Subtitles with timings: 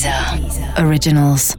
[0.00, 1.54] Deezer Originals.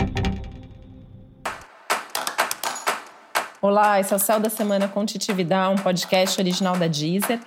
[3.62, 7.40] Olá, esse é o Céu da Semana com Titividade, um podcast original da Deezer.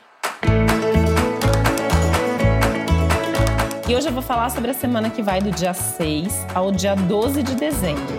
[3.89, 6.95] E hoje eu vou falar sobre a semana que vai do dia 6 ao dia
[6.95, 8.15] 12 de dezembro.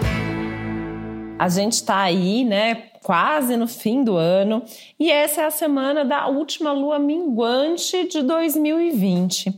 [1.39, 4.63] A gente tá aí, né, quase no fim do ano,
[4.99, 9.53] e essa é a semana da última lua minguante de 2020.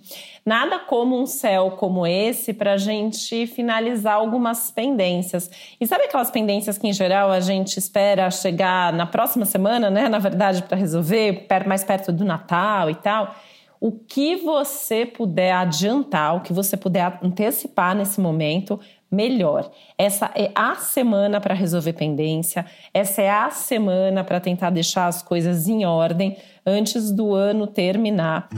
[0.46, 5.50] Nada como um céu como esse para a gente finalizar algumas pendências.
[5.80, 10.10] E sabe aquelas pendências que, em geral, a gente espera chegar na próxima semana, né?
[10.10, 13.34] Na verdade, para resolver, mais perto do Natal e tal.
[13.80, 18.78] O que você puder adiantar, o que você puder antecipar nesse momento,
[19.12, 19.70] melhor.
[19.98, 25.22] Essa é a semana para resolver pendência, essa é a semana para tentar deixar as
[25.22, 28.50] coisas em ordem antes do ano terminar.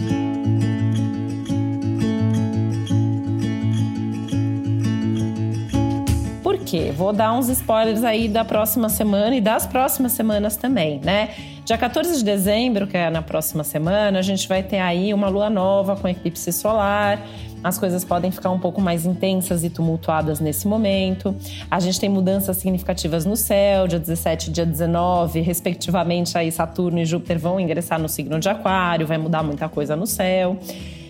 [6.69, 6.93] quê?
[6.95, 11.29] Vou dar uns spoilers aí da próxima semana e das próximas semanas também, né?
[11.65, 15.29] Dia 14 de dezembro, que é na próxima semana, a gente vai ter aí uma
[15.29, 17.19] lua nova com eclipse solar.
[17.63, 21.35] As coisas podem ficar um pouco mais intensas e tumultuadas nesse momento.
[21.69, 26.99] A gente tem mudanças significativas no céu, dia 17 e dia 19, respectivamente, aí Saturno
[26.99, 30.57] e Júpiter vão ingressar no signo de Aquário, vai mudar muita coisa no céu.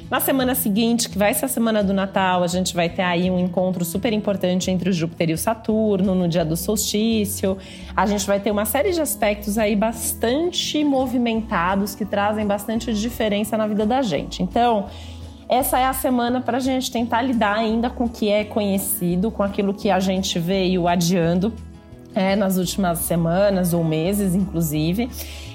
[0.09, 3.29] Na semana seguinte, que vai ser a semana do Natal, a gente vai ter aí
[3.29, 7.55] um encontro super importante entre o Júpiter e o Saturno, no dia do solstício.
[7.95, 13.55] A gente vai ter uma série de aspectos aí bastante movimentados que trazem bastante diferença
[13.55, 14.41] na vida da gente.
[14.41, 14.87] Então,
[15.49, 19.31] essa é a semana para a gente tentar lidar ainda com o que é conhecido,
[19.31, 21.51] com aquilo que a gente veio adiando
[22.13, 25.09] é, nas últimas semanas ou meses, inclusive.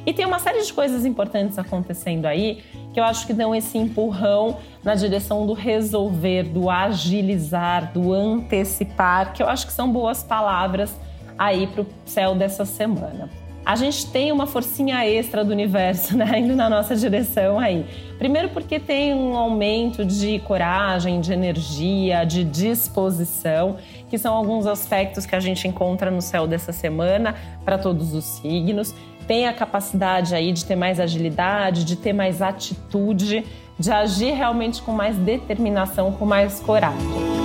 [0.04, 3.78] E tem uma série de coisas importantes acontecendo aí que eu acho que dão esse
[3.78, 10.24] empurrão na direção do resolver, do agilizar, do antecipar, que eu acho que são boas
[10.24, 10.92] palavras
[11.38, 16.38] aí para o céu dessa semana a gente tem uma forcinha extra do universo, né,
[16.40, 17.86] indo na nossa direção aí.
[18.18, 23.76] Primeiro porque tem um aumento de coragem, de energia, de disposição,
[24.08, 28.24] que são alguns aspectos que a gente encontra no céu dessa semana para todos os
[28.24, 28.94] signos
[29.26, 33.44] tem a capacidade aí de ter mais agilidade, de ter mais atitude,
[33.78, 37.43] de agir realmente com mais determinação, com mais coragem.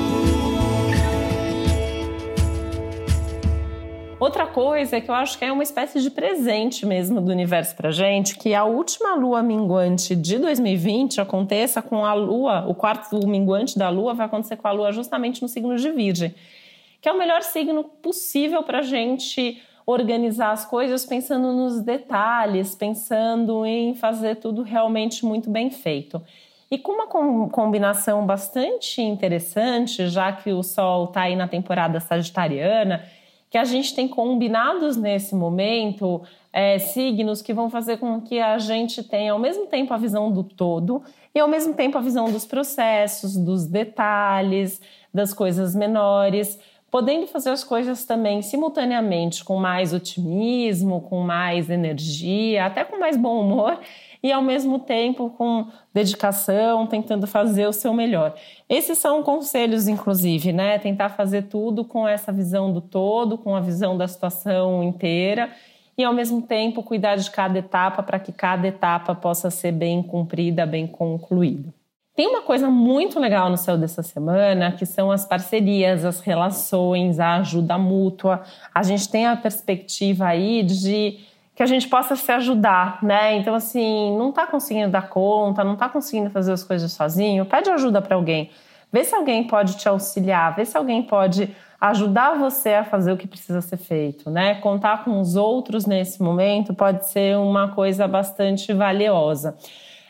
[4.20, 7.74] Outra coisa é que eu acho que é uma espécie de presente mesmo do universo
[7.74, 13.26] pra gente, que a última lua minguante de 2020 aconteça com a lua, o quarto
[13.26, 16.36] minguante da lua vai acontecer com a lua justamente no signo de Virgem,
[17.02, 23.66] que é o melhor signo possível pra gente organizar as coisas pensando nos detalhes, pensando
[23.66, 26.22] em fazer tudo realmente muito bem feito.
[26.70, 27.08] E com uma
[27.50, 33.04] combinação bastante interessante, já que o Sol está aí na temporada sagitariana,
[33.50, 36.22] que a gente tem combinados nesse momento
[36.54, 40.32] é, signos que vão fazer com que a gente tenha ao mesmo tempo a visão
[40.32, 44.82] do todo e ao mesmo tempo a visão dos processos, dos detalhes,
[45.14, 46.60] das coisas menores
[46.92, 53.16] podendo fazer as coisas também simultaneamente com mais otimismo, com mais energia, até com mais
[53.16, 53.80] bom humor
[54.22, 58.36] e ao mesmo tempo com dedicação, tentando fazer o seu melhor.
[58.68, 60.78] Esses são conselhos, inclusive, né?
[60.78, 65.50] Tentar fazer tudo com essa visão do todo, com a visão da situação inteira
[65.98, 70.02] e ao mesmo tempo cuidar de cada etapa para que cada etapa possa ser bem
[70.02, 71.74] cumprida, bem concluída.
[72.16, 77.20] Tem uma coisa muito legal no céu dessa semana, que são as parcerias, as relações,
[77.20, 78.44] a ajuda mútua.
[78.74, 81.20] A gente tem a perspectiva aí de
[81.60, 83.36] que a gente possa se ajudar, né?
[83.36, 87.70] Então, assim, não tá conseguindo dar conta, não tá conseguindo fazer as coisas sozinho, pede
[87.70, 88.50] ajuda para alguém.
[88.94, 93.18] Vê se alguém pode te auxiliar, vê se alguém pode ajudar você a fazer o
[93.18, 94.56] que precisa ser feito, né?
[94.62, 99.58] Contar com os outros nesse momento pode ser uma coisa bastante valiosa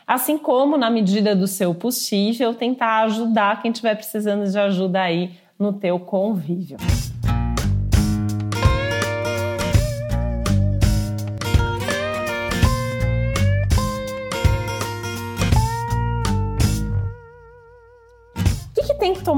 [0.06, 5.32] assim como, na medida do seu possível, tentar ajudar quem estiver precisando de ajuda aí
[5.56, 6.78] no teu convívio.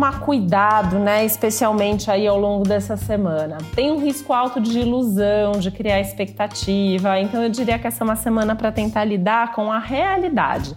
[0.02, 1.24] Tomar cuidado, né?
[1.24, 3.58] Especialmente aí ao longo dessa semana.
[3.72, 7.20] Tem um risco alto de ilusão, de criar expectativa.
[7.20, 10.74] Então eu diria que essa é uma semana para tentar lidar com a realidade.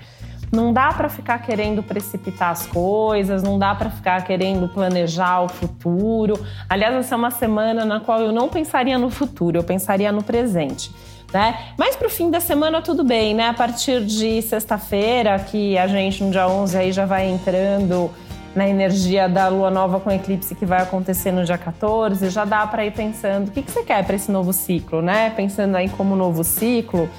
[0.51, 5.50] Não dá para ficar querendo precipitar as coisas, não dá para ficar querendo planejar o
[5.50, 6.39] futuro.
[6.69, 10.21] Aliás, essa é uma semana na qual eu não pensaria no futuro, eu pensaria no
[10.21, 10.92] presente.
[11.33, 11.71] Né?
[11.80, 13.50] Mas para o fim da semana tudo bem, né?
[13.50, 18.12] A partir de sexta-feira, que a gente no dia 11 aí já vai entrando
[18.56, 22.66] na energia da lua nova com eclipse que vai acontecer no dia 14, já dá
[22.66, 25.30] para ir pensando o que, que você quer para esse novo ciclo, né?
[25.31, 27.10] Pensando aí como novo ciclo,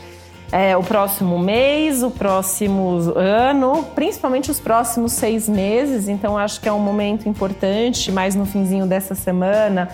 [0.50, 6.08] é, o próximo mês, o próximo ano, principalmente os próximos seis meses.
[6.08, 9.90] Então, acho que é um momento importante, mais no finzinho dessa semana,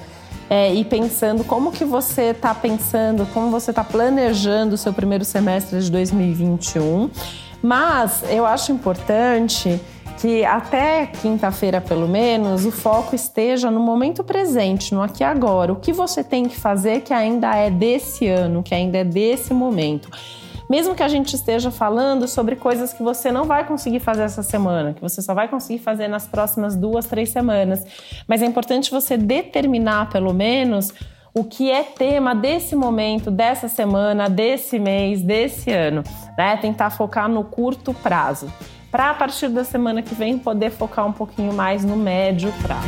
[0.48, 5.24] é, e pensando como que você está pensando, como você está planejando o seu primeiro
[5.24, 7.10] semestre de 2021.
[7.62, 9.80] Mas eu acho importante
[10.22, 15.72] que até quinta-feira, pelo menos, o foco esteja no momento presente, no aqui e agora.
[15.72, 19.52] O que você tem que fazer que ainda é desse ano, que ainda é desse
[19.52, 20.08] momento.
[20.70, 24.44] Mesmo que a gente esteja falando sobre coisas que você não vai conseguir fazer essa
[24.44, 27.84] semana, que você só vai conseguir fazer nas próximas duas, três semanas.
[28.28, 30.94] Mas é importante você determinar, pelo menos,
[31.34, 36.04] o que é tema desse momento, dessa semana, desse mês, desse ano,
[36.38, 36.56] né?
[36.58, 38.48] Tentar focar no curto prazo
[38.92, 42.86] para a partir da semana que vem poder focar um pouquinho mais no médio prazo.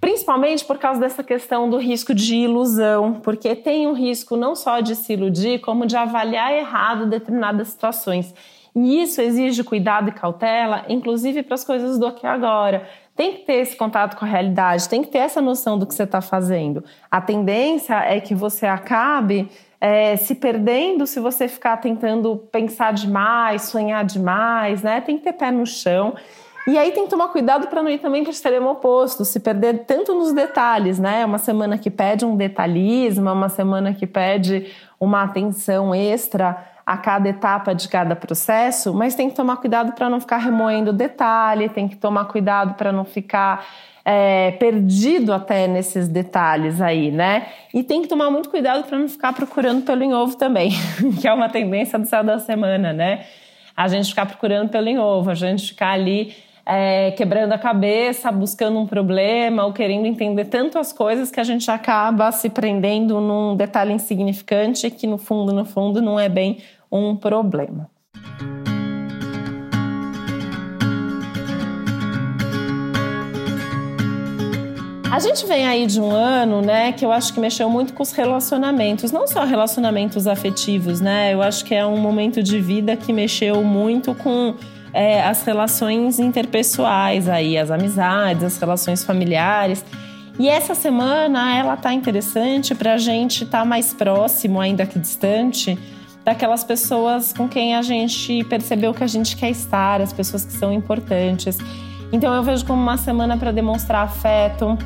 [0.00, 4.80] Principalmente por causa dessa questão do risco de ilusão, porque tem um risco não só
[4.80, 8.34] de se iludir, como de avaliar errado determinadas situações.
[8.74, 12.88] E isso exige cuidado e cautela, inclusive para as coisas do aqui agora.
[13.14, 15.94] Tem que ter esse contato com a realidade, tem que ter essa noção do que
[15.94, 16.82] você está fazendo.
[17.08, 19.48] A tendência é que você acabe
[19.80, 25.00] é, se perdendo se você ficar tentando pensar demais, sonhar demais, né?
[25.00, 26.14] Tem que ter pé no chão.
[26.66, 29.40] E aí tem que tomar cuidado para não ir também para o extremo oposto, se
[29.40, 31.22] perder tanto nos detalhes, né?
[31.22, 36.62] É uma semana que pede um detalhismo, é uma semana que pede uma atenção extra
[36.90, 40.92] a cada etapa de cada processo, mas tem que tomar cuidado para não ficar remoendo
[40.92, 43.64] detalhe, tem que tomar cuidado para não ficar
[44.04, 47.46] é, perdido até nesses detalhes aí, né?
[47.72, 50.72] E tem que tomar muito cuidado para não ficar procurando pelo em ovo também,
[51.20, 53.24] que é uma tendência do céu da semana, né?
[53.76, 56.34] A gente ficar procurando pelo em ovo, a gente ficar ali
[56.66, 61.44] é, quebrando a cabeça, buscando um problema ou querendo entender tanto as coisas que a
[61.44, 66.58] gente acaba se prendendo num detalhe insignificante que no fundo, no fundo, não é bem
[66.90, 67.88] um problema.
[75.10, 78.02] A gente vem aí de um ano, né, que eu acho que mexeu muito com
[78.02, 81.34] os relacionamentos, não só relacionamentos afetivos, né?
[81.34, 84.54] Eu acho que é um momento de vida que mexeu muito com
[84.94, 89.84] é, as relações interpessoais aí, as amizades, as relações familiares.
[90.38, 94.98] E essa semana ela tá interessante para a gente estar tá mais próximo, ainda que
[94.98, 95.76] distante,
[96.30, 100.52] daquelas pessoas com quem a gente percebeu que a gente quer estar, as pessoas que
[100.52, 101.58] são importantes.
[102.12, 104.78] Então eu vejo como uma semana para demonstrar afeto,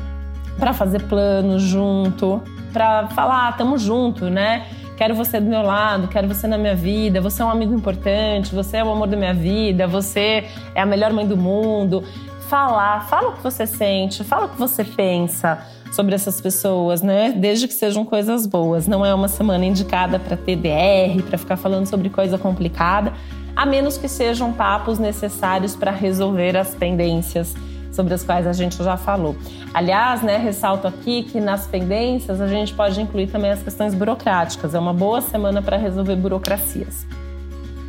[0.57, 2.41] para fazer planos junto,
[2.73, 4.65] para falar, ah, tamo junto, né?
[4.97, 8.55] Quero você do meu lado, quero você na minha vida, você é um amigo importante,
[8.55, 12.03] você é o amor da minha vida, você é a melhor mãe do mundo.
[12.49, 15.63] Falar, fala o que você sente, fala o que você pensa
[15.95, 17.31] sobre essas pessoas, né?
[17.31, 18.85] Desde que sejam coisas boas.
[18.85, 23.13] Não é uma semana indicada para TDR, para ficar falando sobre coisa complicada,
[23.55, 27.55] a menos que sejam papos necessários para resolver as pendências
[27.93, 29.37] sobre as quais a gente já falou.
[29.73, 34.75] Aliás, né, ressalto aqui que nas pendências a gente pode incluir também as questões burocráticas.
[34.75, 37.07] É uma boa semana para resolver burocracias.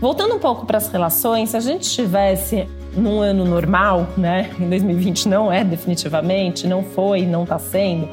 [0.00, 4.68] Voltando um pouco para as relações, se a gente estivesse num ano normal, né, em
[4.68, 8.08] 2020 não é definitivamente, não foi, não está sendo,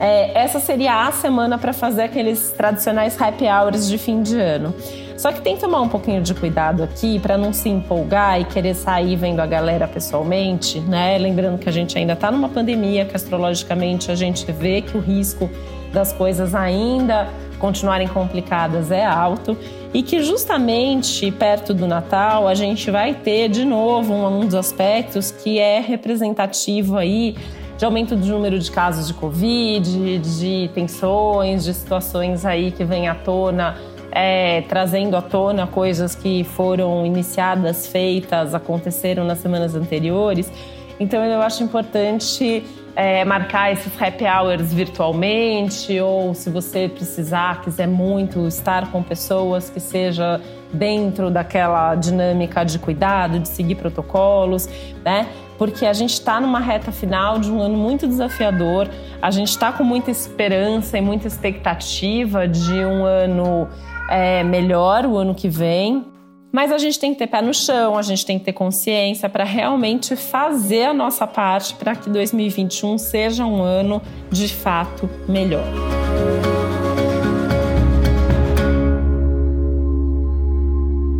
[0.00, 4.74] é, essa seria a semana para fazer aqueles tradicionais happy hours de fim de ano.
[5.16, 8.44] Só que tem que tomar um pouquinho de cuidado aqui para não se empolgar e
[8.44, 11.18] querer sair vendo a galera pessoalmente, né?
[11.18, 15.00] Lembrando que a gente ainda está numa pandemia, que astrologicamente a gente vê que o
[15.00, 15.50] risco
[15.92, 17.26] das coisas ainda
[17.58, 19.56] continuarem complicadas é alto
[19.92, 24.54] e que justamente perto do Natal a gente vai ter de novo um, um dos
[24.54, 27.36] aspectos que é representativo aí
[27.78, 33.06] de aumento do número de casos de Covid, de tensões, de situações aí que vêm
[33.06, 33.76] à tona,
[34.10, 40.50] é, trazendo à tona coisas que foram iniciadas, feitas, aconteceram nas semanas anteriores.
[40.98, 42.64] Então eu acho importante
[42.98, 49.70] é, marcar esses happy hours virtualmente, ou se você precisar, quiser muito estar com pessoas
[49.70, 50.40] que seja
[50.72, 54.68] dentro daquela dinâmica de cuidado, de seguir protocolos,
[55.04, 55.28] né?
[55.56, 58.88] porque a gente está numa reta final de um ano muito desafiador,
[59.22, 63.68] a gente está com muita esperança e muita expectativa de um ano
[64.10, 66.04] é, melhor, o ano que vem.
[66.50, 69.28] Mas a gente tem que ter pé no chão, a gente tem que ter consciência
[69.28, 74.00] para realmente fazer a nossa parte para que 2021 seja um ano
[74.30, 75.64] de fato melhor.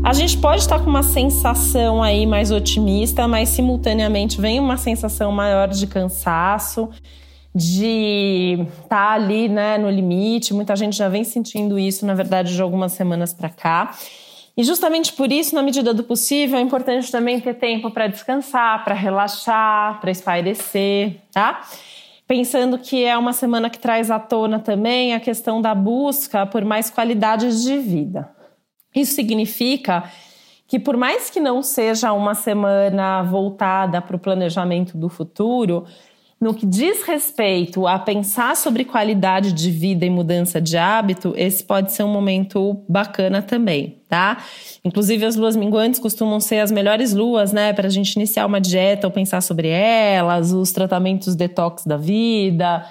[0.03, 5.31] A gente pode estar com uma sensação aí mais otimista, mas simultaneamente vem uma sensação
[5.31, 6.89] maior de cansaço,
[7.55, 10.55] de estar tá ali, né, no limite.
[10.55, 13.91] Muita gente já vem sentindo isso, na verdade, de algumas semanas para cá.
[14.59, 18.85] E justamente por isso, na medida do possível, é importante também ter tempo para descansar,
[18.85, 21.61] para relaxar, para espairecer, tá?
[22.27, 26.65] Pensando que é uma semana que traz à tona também a questão da busca por
[26.65, 28.29] mais qualidades de vida.
[28.93, 30.11] Isso significa
[30.67, 35.87] que, por mais que não seja uma semana voltada para o planejamento do futuro,
[36.41, 41.65] no que diz respeito a pensar sobre qualidade de vida e mudança de hábito, esse
[41.65, 44.39] pode ser um momento bacana também, tá?
[44.85, 48.61] Inclusive, as luas minguantes costumam ser as melhores luas, né, para a gente iniciar uma
[48.61, 52.87] dieta ou pensar sobre elas, os tratamentos detox da vida.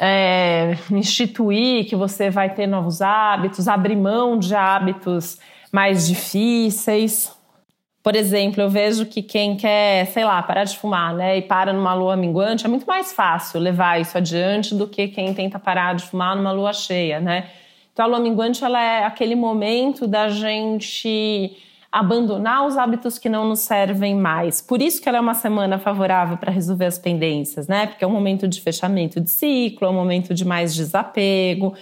[0.00, 5.38] É, instituir que você vai ter novos hábitos, abrir mão de hábitos
[5.72, 7.32] mais difíceis,
[8.02, 11.72] por exemplo, eu vejo que quem quer, sei lá, parar de fumar, né, e para
[11.72, 15.94] numa lua minguante, é muito mais fácil levar isso adiante do que quem tenta parar
[15.94, 17.48] de fumar numa lua cheia, né?
[17.92, 21.56] Então a lua minguante ela é aquele momento da gente
[21.90, 24.60] abandonar os hábitos que não nos servem mais.
[24.60, 27.86] Por isso que ela é uma semana favorável para resolver as pendências, né?
[27.86, 31.74] Porque é um momento de fechamento de ciclo, é um momento de mais desapego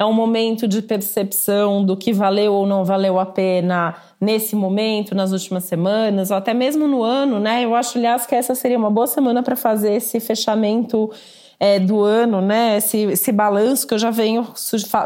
[0.00, 5.14] é um momento de percepção do que valeu ou não valeu a pena nesse momento,
[5.14, 7.66] nas últimas semanas, ou até mesmo no ano, né?
[7.66, 11.10] Eu acho, aliás, que essa seria uma boa semana para fazer esse fechamento
[11.60, 12.78] é, do ano, né?
[12.78, 14.48] Esse, esse balanço que eu já venho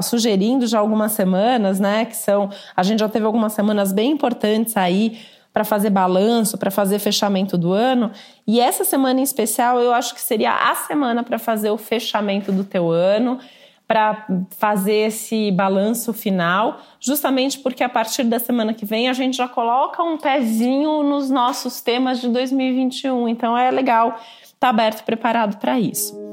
[0.00, 2.04] sugerindo já algumas semanas, né?
[2.04, 2.48] Que são.
[2.76, 5.18] A gente já teve algumas semanas bem importantes aí
[5.52, 8.12] para fazer balanço, para fazer fechamento do ano.
[8.46, 12.52] E essa semana em especial, eu acho que seria a semana para fazer o fechamento
[12.52, 13.40] do teu ano
[13.86, 19.36] para fazer esse balanço final, justamente porque a partir da semana que vem a gente
[19.36, 23.28] já coloca um pezinho nos nossos temas de 2021.
[23.28, 26.23] Então é legal estar tá aberto, preparado para isso.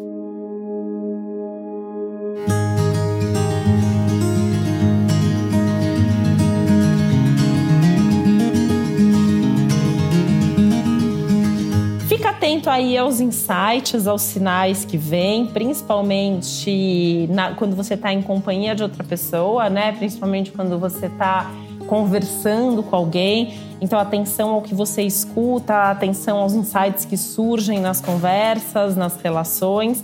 [12.61, 18.75] Atento aí aos insights, aos sinais que vêm, principalmente na, quando você está em companhia
[18.75, 19.91] de outra pessoa, né?
[19.93, 21.49] Principalmente quando você está
[21.87, 23.53] conversando com alguém.
[23.81, 30.03] Então, atenção ao que você escuta, atenção aos insights que surgem nas conversas, nas relações,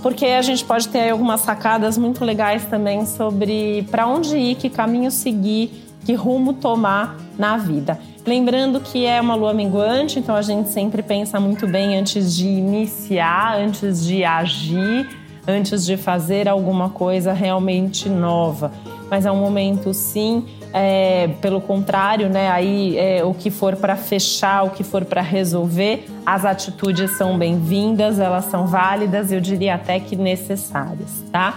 [0.00, 4.70] porque a gente pode ter algumas sacadas muito legais também sobre para onde ir, que
[4.70, 7.98] caminho seguir, que rumo tomar na vida.
[8.28, 12.46] Lembrando que é uma lua minguante, então a gente sempre pensa muito bem antes de
[12.46, 15.08] iniciar, antes de agir,
[15.46, 18.70] antes de fazer alguma coisa realmente nova.
[19.10, 20.44] Mas é um momento, sim,
[20.74, 22.50] é, pelo contrário, né?
[22.50, 27.38] Aí é, o que for para fechar, o que for para resolver, as atitudes são
[27.38, 31.56] bem-vindas, elas são válidas, eu diria até que necessárias, tá?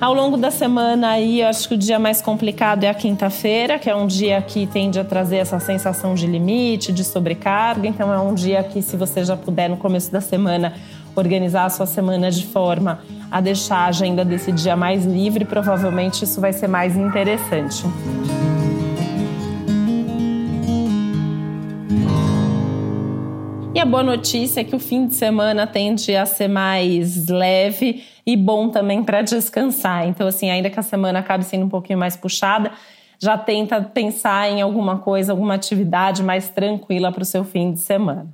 [0.00, 3.90] Ao longo da semana aí, acho que o dia mais complicado é a quinta-feira, que
[3.90, 7.88] é um dia que tende a trazer essa sensação de limite, de sobrecarga.
[7.88, 10.72] Então é um dia que, se você já puder no começo da semana
[11.16, 16.22] organizar a sua semana de forma a deixar a agenda desse dia mais livre, provavelmente
[16.22, 17.82] isso vai ser mais interessante.
[23.74, 28.02] E a boa notícia é que o fim de semana tende a ser mais leve
[28.28, 30.06] e bom também para descansar.
[30.06, 32.70] Então, assim, ainda que a semana acabe sendo um pouquinho mais puxada,
[33.18, 37.80] já tenta pensar em alguma coisa, alguma atividade mais tranquila para o seu fim de
[37.80, 38.28] semana.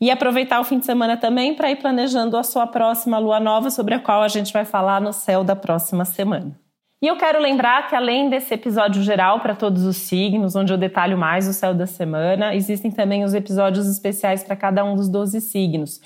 [0.00, 3.70] E aproveitar o fim de semana também para ir planejando a sua próxima lua nova,
[3.70, 6.58] sobre a qual a gente vai falar no céu da próxima semana.
[7.00, 10.76] E eu quero lembrar que, além desse episódio geral para todos os signos, onde eu
[10.76, 15.08] detalho mais o céu da semana, existem também os episódios especiais para cada um dos
[15.08, 16.00] 12 signos.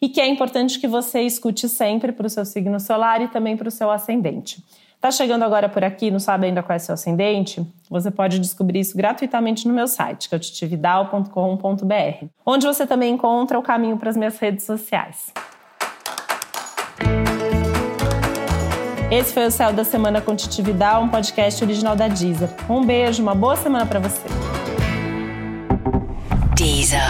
[0.00, 3.56] E que é importante que você escute sempre para o seu signo solar e também
[3.56, 4.62] para o seu ascendente.
[5.00, 7.64] Tá chegando agora por aqui, não sabe ainda qual é seu ascendente?
[7.88, 13.56] Você pode descobrir isso gratuitamente no meu site, que é titividal.com.br, onde você também encontra
[13.58, 15.32] o caminho para as minhas redes sociais.
[19.10, 22.50] Esse foi o Céu da Semana com Titi Vidal, um podcast original da Deezer.
[22.68, 24.26] Um beijo, uma boa semana para você.
[26.56, 27.00] Deezer.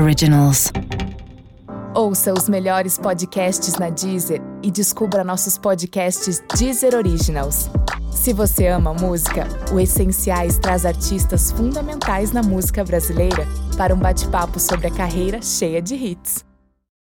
[0.00, 0.72] Originals.
[1.96, 7.70] Ouça os melhores podcasts na Deezer e descubra nossos podcasts Deezer Originals.
[8.12, 13.48] Se você ama música, o Essenciais traz artistas fundamentais na música brasileira
[13.78, 16.45] para um bate-papo sobre a carreira cheia de hits.